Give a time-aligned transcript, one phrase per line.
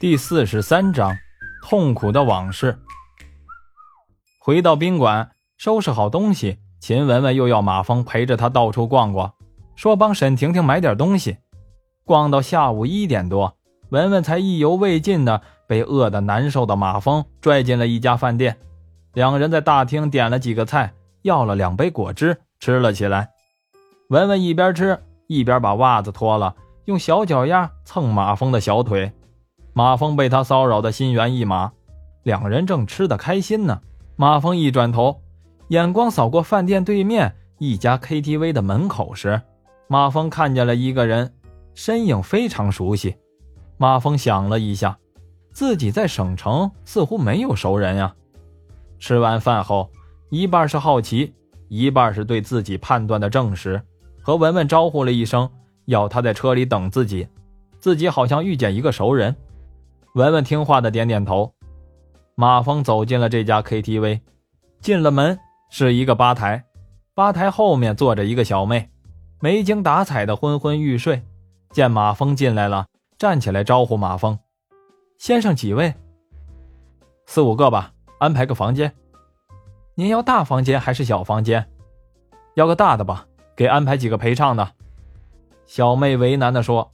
[0.00, 1.16] 第四十三章，
[1.62, 2.76] 痛苦的往事。
[4.40, 9.32] 回到宾馆，收拾好东西，秦雯雯又要马峰陪着她到处逛逛，
[9.76, 11.38] 说帮沈婷婷买点东西。
[12.04, 13.56] 逛到下午一点多，
[13.90, 18.58] 文文才意犹未尽的被饿得难受的马峰拽进了一家饭店。
[19.12, 20.92] 两人在大厅点了几个菜，
[21.22, 23.30] 要了两杯果汁，吃了起来。
[24.08, 26.56] 文文一边吃一边把袜子脱了，
[26.86, 29.12] 用小脚丫蹭马峰的小腿。
[29.76, 31.72] 马峰被他骚扰的心猿意马，
[32.22, 33.80] 两人正吃得开心呢。
[34.14, 35.20] 马峰一转头，
[35.68, 39.42] 眼光扫过饭店对面一家 KTV 的门口时，
[39.88, 41.34] 马峰看见了一个人，
[41.74, 43.16] 身影非常熟悉。
[43.76, 44.96] 马峰想了一下，
[45.50, 48.14] 自己在省城似乎没有熟人呀。
[49.00, 49.90] 吃完饭后，
[50.30, 51.34] 一半是好奇，
[51.68, 53.82] 一半是对自己判断的证实，
[54.22, 55.50] 和文文招呼了一声，
[55.86, 57.26] 要他在车里等自己。
[57.80, 59.34] 自己好像遇见一个熟人。
[60.14, 61.52] 文文听话的点点头，
[62.36, 64.20] 马峰走进了这家 KTV，
[64.80, 65.36] 进了门
[65.70, 66.64] 是一个吧台，
[67.14, 68.88] 吧台后面坐着一个小妹，
[69.40, 71.20] 没精打采的昏昏欲睡。
[71.72, 72.86] 见马峰进来了，
[73.18, 74.38] 站起来招呼马峰
[75.18, 75.92] ：“先生几位？
[77.26, 78.94] 四五个吧，安排个房间。
[79.96, 81.68] 您要大房间还是小房间？
[82.54, 84.74] 要个大的吧，给安排几个陪唱的。”
[85.66, 86.92] 小妹为难的说：“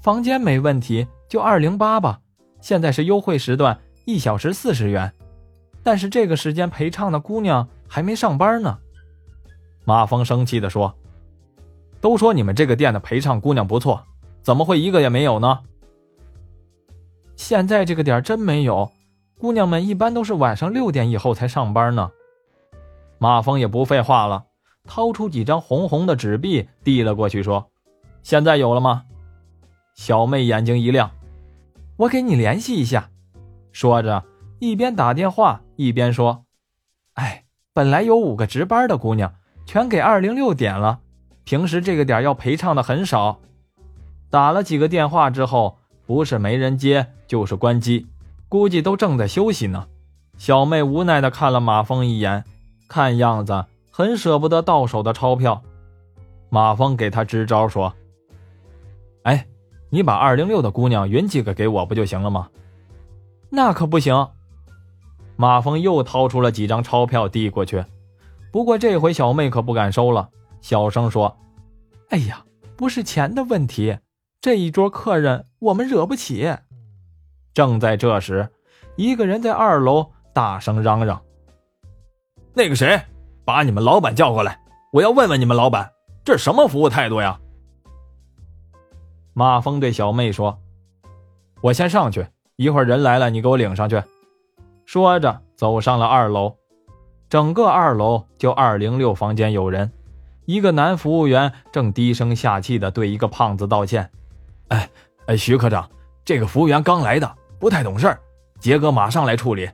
[0.00, 2.20] 房间没问题，就二零八吧。”
[2.60, 5.12] 现在是优惠时段，一小时四十元，
[5.82, 8.78] 但是这个时间陪唱的姑娘还没上班呢。
[9.84, 10.94] 马峰生气地说
[12.00, 14.04] ：“都说你们这个店的陪唱姑娘不错，
[14.42, 15.60] 怎么会一个也没有呢？”
[17.34, 18.92] 现在这个点真没有，
[19.38, 22.10] 姑娘们一般都是晚上六点以后才上班呢。
[23.18, 24.44] 马峰也不废话了，
[24.84, 27.70] 掏出几张红红的纸币递了过去，说
[28.22, 29.04] ：“现在有了吗？”
[29.96, 31.10] 小妹眼睛一亮。
[32.00, 33.10] 我给你联系一下，
[33.72, 34.24] 说着
[34.58, 36.46] 一边打电话一边说
[37.12, 39.34] ：“哎，本来有五个值班的姑娘，
[39.66, 41.00] 全给二零六点了。
[41.44, 43.40] 平时这个点要陪唱的很少。
[44.30, 48.06] 打了几个电话之后，不是没人接，就是关机，
[48.48, 49.86] 估计都正在休息呢。”
[50.38, 52.44] 小妹无奈的看了马峰一眼，
[52.88, 55.62] 看样子很舍不得到手的钞票。
[56.48, 57.94] 马峰给他支招说：“。”
[59.90, 62.48] 你把二零六的姑娘匀几个给我不就行了吗？
[63.50, 64.28] 那可不行。
[65.36, 67.84] 马峰又掏出了几张钞票递过去，
[68.52, 70.28] 不过这回小妹可不敢收了，
[70.60, 71.36] 小声说
[72.10, 72.44] ：“哎呀，
[72.76, 73.98] 不是钱的问题，
[74.40, 76.54] 这一桌客人我们惹不起。”
[77.52, 78.48] 正在这时，
[78.96, 81.20] 一个人在二楼大声嚷嚷
[82.54, 83.00] ：“那个谁，
[83.44, 84.60] 把你们老板叫过来，
[84.92, 85.90] 我要问问你们老板，
[86.22, 87.40] 这什么服务态度呀？”
[89.40, 90.58] 马峰对小妹说
[91.64, 94.02] ：“我先上去，一会儿人来了，你给我领上去。”
[94.84, 96.54] 说着走上了二楼。
[97.30, 99.90] 整个二楼就二零六房间有人，
[100.44, 104.10] 一个男服务员正低声下气的对一个胖子道歉
[104.68, 104.90] ：“哎
[105.24, 105.88] 哎，徐科长，
[106.22, 108.20] 这个服务员刚来的，不太懂事儿，
[108.58, 109.70] 杰哥马上来处理。”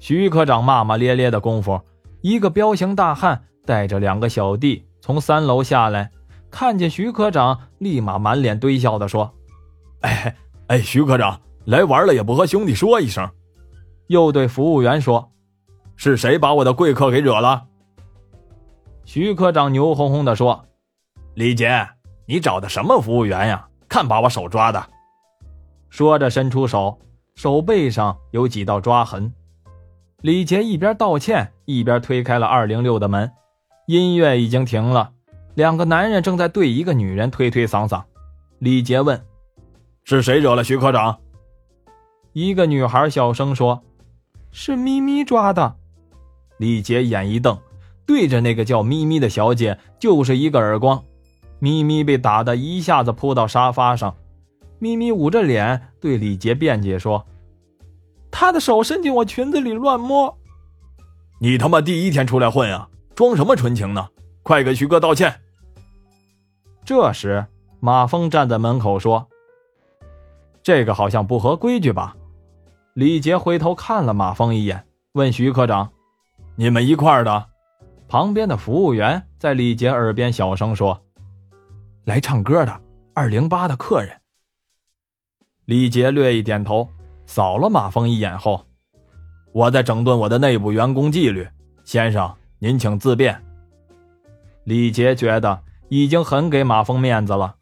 [0.00, 1.78] 徐科长骂骂咧咧的功夫，
[2.22, 6.10] 一个彪形大汉带着两个小弟从三楼下来。
[6.54, 9.34] 看见徐科长，立马满脸堆笑的说
[10.02, 10.36] ：“哎
[10.68, 13.28] 哎，徐科长来玩了也不和兄弟说一声。”
[14.06, 15.32] 又对服务员说
[15.96, 17.64] ：“是谁把我的贵客给惹了？”
[19.04, 20.64] 徐科长牛哄哄的说
[21.34, 21.88] ：“李杰，
[22.24, 23.66] 你找的什么服务员呀？
[23.88, 24.86] 看把我手抓的！”
[25.90, 27.00] 说着伸出手，
[27.34, 29.32] 手背上有几道抓痕。
[30.20, 33.28] 李杰一边道歉，一边推开了二零六的门。
[33.88, 35.10] 音乐已经停了。
[35.54, 38.02] 两个男人正在对一个女人推推搡搡，
[38.58, 39.24] 李杰问
[40.02, 41.18] ：“是谁惹了徐科长？”
[42.32, 43.84] 一个女孩小声说
[44.50, 45.76] ：“是咪咪抓的。”
[46.58, 47.56] 李杰眼一瞪，
[48.04, 51.04] 对着那个叫咪咪的小姐就是一个耳光，
[51.60, 54.16] 咪咪被打得一下子扑到沙发上。
[54.80, 57.24] 咪咪捂着脸对李杰辩解说
[58.30, 60.36] ：“他的手伸进我裙子里乱摸。”
[61.40, 64.08] 你他妈第一天出来混啊，装什么纯情呢？
[64.42, 65.32] 快给徐哥道歉！
[66.84, 67.46] 这时，
[67.80, 69.26] 马峰站在门口说
[70.62, 72.14] ：“这个好像不合规矩吧？”
[72.92, 75.90] 李杰回头看了马峰一眼，问徐科长
[76.56, 77.46] ：“你们一块儿的？”
[78.06, 81.02] 旁边的服务员在李杰耳边小声说
[82.04, 82.80] ：“来唱歌的，
[83.14, 84.20] 二零八的客人。”
[85.64, 86.86] 李杰略一点头，
[87.24, 88.66] 扫了马峰一眼后
[89.52, 91.48] ：“我在整顿我的内部员工纪律，
[91.82, 93.42] 先生您请自便。”
[94.64, 95.63] 李杰觉得。
[95.88, 97.54] 已经很给马峰面子了，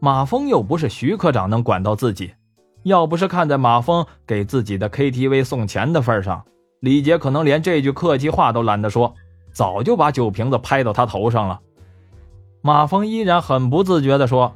[0.00, 2.32] 马峰又不是徐科长能管到自己，
[2.82, 6.44] 要不是看在马峰给自己的 KTV 送钱的份上，
[6.80, 9.14] 李杰可能连这句客气话都懒得说，
[9.52, 11.60] 早就把酒瓶子拍到他头上了。
[12.60, 14.54] 马峰依然很不自觉地说：“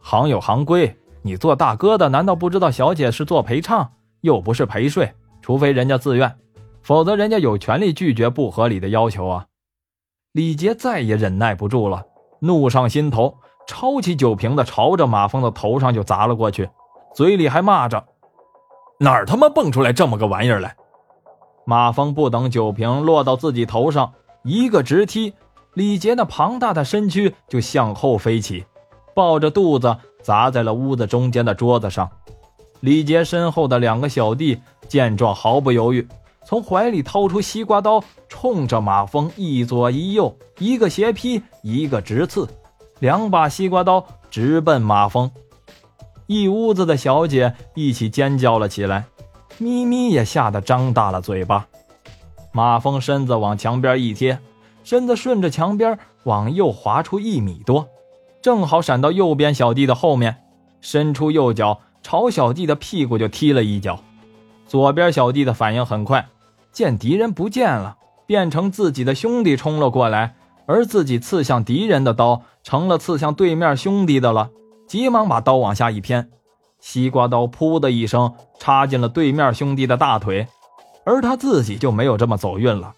[0.00, 3.92] 行有行规，你做大哥的难道不知道小姐是做陪唱，
[4.22, 5.12] 又不是陪睡？
[5.42, 6.36] 除非人家自愿，
[6.82, 9.46] 否则人家有权利拒绝不合理的要求啊！”
[10.32, 12.04] 李杰再也忍耐不住了，
[12.40, 13.36] 怒上心头，
[13.66, 16.68] 抄起酒瓶子朝着马峰的头上就砸了过去。
[17.14, 18.04] 嘴里还骂着
[19.00, 20.76] ：“哪儿他妈蹦出来这么个玩意儿来！”
[21.64, 24.12] 马峰不等酒瓶落到自己头上，
[24.42, 25.34] 一个直踢，
[25.74, 28.64] 李杰那庞大的身躯就向后飞起，
[29.14, 32.08] 抱着肚子砸在了屋子中间的桌子上。
[32.80, 36.06] 李杰身后的两个小弟见状，毫不犹豫，
[36.48, 42.48] 从怀里掏出西瓜刀，冲着马蜂一左一右，一个斜劈，一个直刺，
[43.00, 45.30] 两把西瓜刀直奔马蜂。
[46.26, 49.04] 一屋子的小姐一起尖叫了起来，
[49.58, 51.66] 咪咪也吓得张大了嘴巴。
[52.50, 54.38] 马蜂身子往墙边一贴，
[54.82, 57.86] 身子顺着墙边往右滑出一米多，
[58.40, 60.36] 正好闪到右边小弟的后面，
[60.80, 64.00] 伸出右脚朝小弟的屁股就踢了一脚。
[64.66, 66.26] 左边小弟的反应很快，
[66.78, 74.50] 见敌人不见了，变成自己的兄弟冲了过来，而自己刺向敌人的刀成了刺向对面兄弟的了。
[74.86, 76.30] 急忙把刀往下一偏，
[76.78, 80.46] 西瓜刀“噗”的一声插进了对面兄弟的大腿，
[81.04, 82.94] 而他自己就没有这么走运了。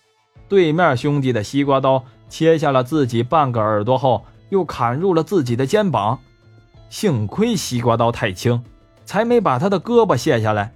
[0.47, 6.19] 对面兄弟的西瓜刀切下了自己半个耳朵后，又砍入了自己的肩膀。
[6.91, 8.63] 幸亏西瓜刀太轻，
[9.07, 10.75] 才没把他的胳膊卸下来。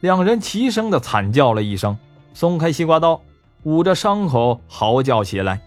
[0.00, 1.96] 两人齐声的惨叫了一声，
[2.36, 3.22] 松开西瓜刀，
[3.62, 5.58] 捂着伤口嚎叫起来。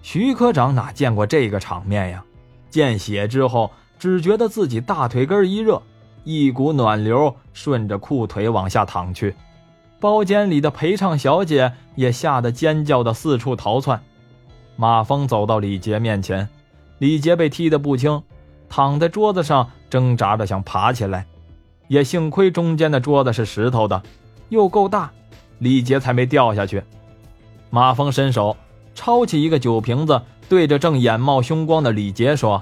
[0.00, 2.24] 徐科长哪见过这个场面呀？
[2.70, 3.70] 见血之后。
[3.98, 5.82] 只觉得自己大腿根一热，
[6.24, 9.36] 一股暖流顺着裤腿往下淌去。
[10.00, 14.00] 包间里的陪唱小姐也吓得尖叫的四处逃窜。
[14.76, 16.48] 马峰走到李杰面前，
[16.96, 18.22] 李杰被踢得不轻，
[18.70, 21.26] 躺在桌子上挣扎着想爬起来，
[21.88, 24.02] 也幸亏中间的桌子是石头的，
[24.48, 25.12] 又够大，
[25.60, 26.82] 李杰才没掉下去。
[27.70, 28.56] 马峰伸手
[28.94, 32.60] 抄起一个酒瓶子，对着正眼冒凶光的李杰说。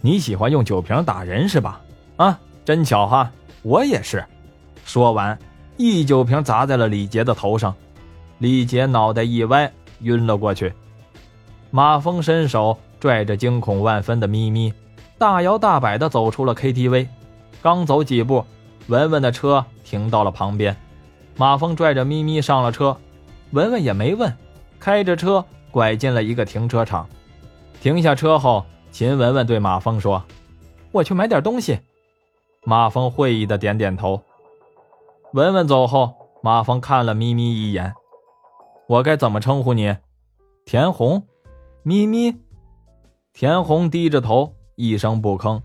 [0.00, 1.80] 你喜欢用酒瓶打人是吧？
[2.16, 3.32] 啊，真巧哈，
[3.62, 4.24] 我也是。
[4.84, 5.36] 说完，
[5.76, 7.74] 一酒瓶砸在了李杰的头上，
[8.38, 9.72] 李杰脑袋一歪，
[10.02, 10.72] 晕了过去。
[11.72, 14.72] 马峰伸手拽着惊恐万分的咪咪，
[15.18, 17.08] 大摇大摆地走出了 KTV。
[17.60, 18.44] 刚走几步，
[18.86, 20.76] 文文的车停到了旁边，
[21.38, 22.96] 马峰拽着咪咪上了车，
[23.52, 24.36] 文文也没问，
[24.80, 27.08] 开着车拐进了一个停车场，
[27.80, 28.66] 停下车后。
[28.90, 30.24] 秦文文对马峰说
[30.90, 31.78] ：“我去买点东西。”
[32.64, 34.20] 马峰会意的点点头。
[35.34, 37.94] 文文走后，马峰看了咪咪一眼
[38.88, 39.94] ：“我该怎么称呼你？”
[40.64, 41.22] 田红，
[41.82, 42.34] 咪咪。
[43.34, 45.60] 田红低着头，一声不吭。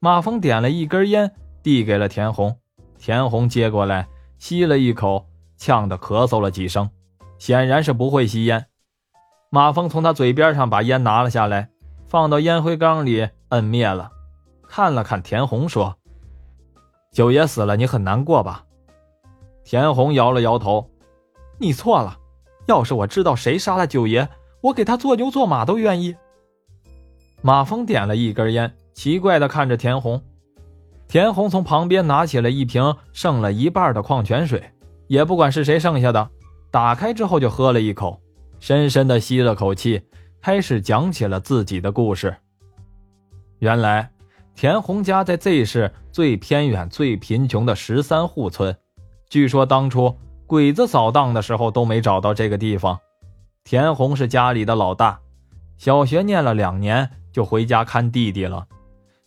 [0.00, 2.58] 马峰点了一根烟，递给了田红。
[2.98, 4.08] 田红接过来，
[4.42, 6.90] 吸了一口，呛得咳嗽了几声，
[7.38, 8.66] 显然是不会吸烟。
[9.50, 11.70] 马峰从他嘴边上把烟拿了下来。
[12.08, 14.10] 放到烟灰缸里，摁灭了。
[14.66, 15.96] 看了看田红，说
[17.14, 18.64] ：“九爷死了，你很难过吧？”
[19.62, 20.90] 田红摇了摇头
[21.60, 22.18] ：“你错了。
[22.66, 24.28] 要是我知道谁杀了九爷，
[24.60, 26.16] 我给他做牛做马都愿意。”
[27.42, 30.20] 马峰点了一根烟，奇怪的看着田红。
[31.12, 34.64] 田红从旁边拿起了一瓶剩了一半的矿泉水，
[35.08, 36.30] 也不管是谁剩下的，
[36.70, 38.18] 打开之后就喝了一口，
[38.60, 40.00] 深深的吸了口气。
[40.40, 42.34] 开始讲起了自己的故事。
[43.58, 44.10] 原来，
[44.54, 48.74] 田红家在 Z 市最偏远、最贫穷的十三户村。
[49.28, 50.16] 据说当初
[50.46, 52.98] 鬼子扫荡的时候都没找到这个地方。
[53.64, 55.20] 田红是家里的老大，
[55.76, 58.66] 小学念了两年就回家看弟弟了。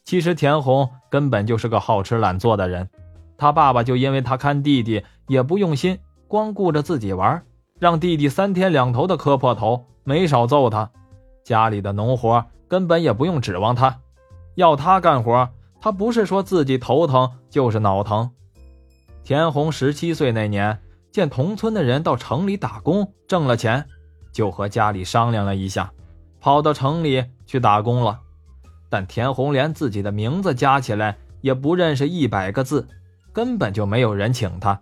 [0.04, 2.90] 其实田红根本就是个好吃懒做的人，
[3.38, 7.42] 他爸爸就因为他看弟弟也不用心，光顾着自己玩，
[7.80, 10.92] 让弟弟三天两头的磕破头，没少揍他。
[11.42, 14.02] 家里的农活根本也不用指望他，
[14.56, 15.48] 要他干活，
[15.80, 18.30] 他不是说自己头疼，就是脑疼。
[19.24, 20.78] 田红十七岁那年，
[21.14, 23.86] 见同村的人到城里打工挣了钱，
[24.34, 25.94] 就和家里商量了一下，
[26.42, 28.20] 跑到城里去打工了。
[28.90, 32.88] 但田红连自己的名字加起来也不认识一百个字，
[33.34, 34.80] 根本就没有人请他。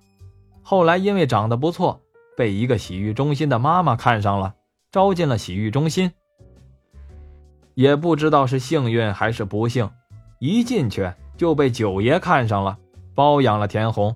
[0.62, 2.00] 后来因为长得不错，
[2.38, 4.54] 被一个洗浴中心的妈妈看上了，
[4.92, 6.12] 招进了洗浴中心。
[7.74, 9.90] 也不知道是幸运还是不幸，
[10.40, 12.78] 一进去就被九爷看上了，
[13.16, 14.16] 包养了田红。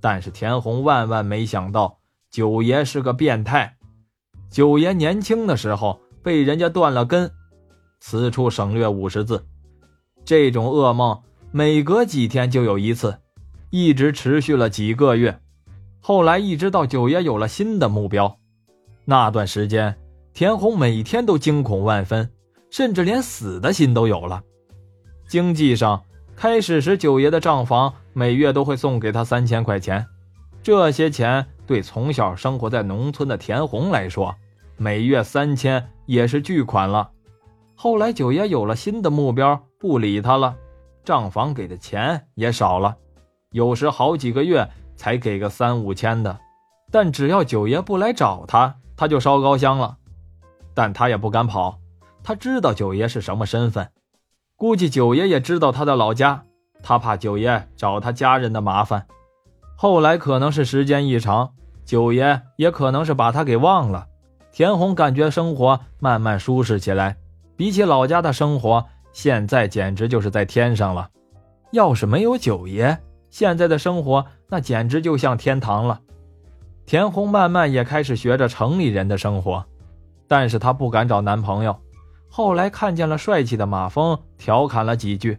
[0.00, 1.98] 但是田红万万没想到，
[2.30, 3.76] 九爷是个变态。
[4.50, 7.32] 九爷年轻的时候被人家断了根，
[8.00, 9.44] 此处省略五十字。
[10.24, 11.20] 这种噩梦
[11.50, 13.18] 每隔几天就有一次，
[13.70, 15.40] 一直持续了几个月。
[16.00, 18.38] 后来一直到九爷有了新的目标，
[19.04, 19.96] 那段时间，
[20.32, 22.30] 田红每天都惊恐万分，
[22.70, 24.42] 甚至连死的心都有了。
[25.26, 26.02] 经济上，
[26.36, 30.04] 开始时九爷的账房每月都会送给他三千块钱，
[30.62, 34.34] 这些钱对从小生活在农村的田红来说，
[34.76, 37.10] 每月三千也是巨款了。
[37.74, 40.54] 后来九爷有了新的目标，不理他了，
[41.04, 42.96] 账房给的钱也少了，
[43.50, 44.68] 有时好几个月。
[44.96, 46.38] 才给个三五千的，
[46.88, 49.96] 但只要九爷不来找他，他就烧高香了。
[50.72, 51.80] 但他也不敢跑，
[52.22, 53.90] 他知道九爷是什么身份，
[54.56, 56.44] 估计九爷也知道他的老家，
[56.80, 59.04] 他怕九爷找他家人的麻烦。
[59.76, 61.54] 后来可能是时间一长，
[61.84, 64.06] 九爷也可能是把他给忘了。
[64.52, 67.16] 田红感觉生活慢慢舒适起来，
[67.56, 71.08] 比起老家的生活，现在简直就是在天上了。
[71.70, 72.96] 要是没有九爷，
[73.30, 74.24] 现在的生活。
[74.48, 76.00] 那简直就像天堂了。
[76.86, 79.64] 田红慢慢也开始学着城里人的生活，
[80.28, 81.76] 但是她不敢找男朋友。
[82.28, 85.38] 后来看见了帅气的马峰，调侃了几句。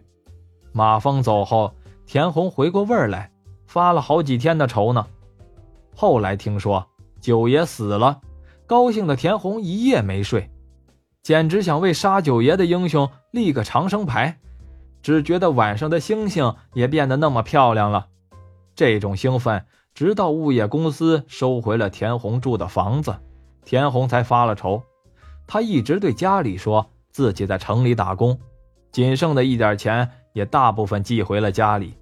[0.72, 1.72] 马峰走后，
[2.04, 3.30] 田红回过味儿来，
[3.66, 5.06] 发了好几天的愁呢。
[5.94, 6.86] 后来听说
[7.20, 8.20] 九爷死了，
[8.66, 10.50] 高兴的田红一夜没睡，
[11.26, 14.38] 简直想为杀九爷的英雄立个长生牌。
[15.02, 18.06] 只觉得晚上的星星也变得那么漂亮了。
[18.76, 23.16] 这种兴奋，直到物业公司收回了田红住的房子，
[23.64, 24.80] 田红才发了愁。
[25.48, 28.38] 他一直对家里说自己在城里打工，
[28.92, 31.96] 仅剩的一点钱也大部分寄回了家里。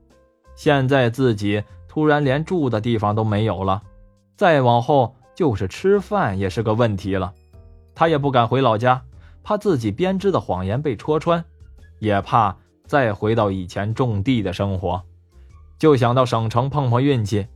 [0.54, 3.82] 现在自己突然连住的地方都没有了，
[4.36, 7.32] 再往后就是吃饭也是个问题了。
[7.94, 9.00] 他也不敢回老家，
[9.44, 11.44] 怕自己编织的谎言被戳穿，
[12.00, 15.02] 也怕再回到以前种地的生活。
[15.78, 17.46] 就想到省城碰碰运气，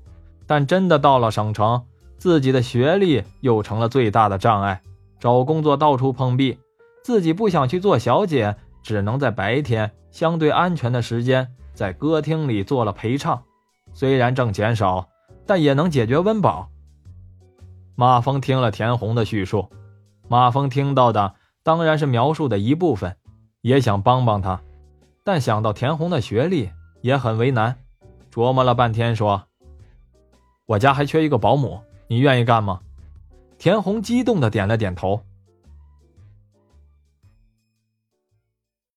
[0.46, 1.82] 但真的到了省城，
[2.18, 4.82] 自己的学历又成了最大的障碍。
[5.18, 6.58] 找工作到处碰壁，
[7.02, 13.42] 自己不想去做小姐，只能在白天相对安全的时间在歌厅里做了陪唱。
[13.94, 15.08] 虽然挣钱少，
[15.46, 16.68] 但也能解决温饱。
[17.96, 19.68] 马峰听了田红的叙述，
[20.28, 21.34] 马峰听到的
[21.68, 23.14] 当然是描述的一部分，
[23.60, 24.58] 也想帮帮他，
[25.22, 26.70] 但想到田红的学历，
[27.02, 27.76] 也很为难。
[28.32, 29.42] 琢磨了半天，说
[30.64, 32.80] ：“我家还缺一个保姆，你愿意干吗？”
[33.58, 35.20] 田红激动的点了点头，